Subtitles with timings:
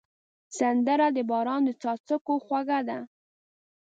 [0.57, 2.99] سندره د باران د څاڅکو خوږه ده